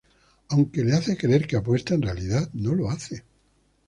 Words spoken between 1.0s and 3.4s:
creer que apuesta, en realidad, no lo hace.